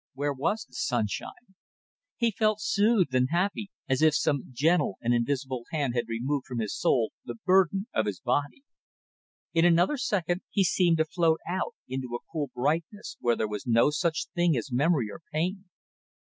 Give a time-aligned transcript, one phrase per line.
[0.15, 1.53] Where was the sunshine?...
[2.17, 6.57] He felt soothed and happy, as if some gentle and invisible hand had removed from
[6.57, 8.63] his soul the burden of his body.
[9.53, 13.67] In another second he seemed to float out into a cool brightness where there was
[13.67, 15.65] no such thing as memory or pain.